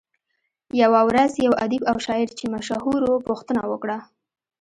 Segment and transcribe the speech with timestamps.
[0.81, 3.97] يوه ورځ يو ادیب او شاعر چې مشهور وو پوښتنه وکړه.